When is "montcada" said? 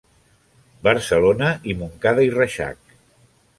1.83-2.27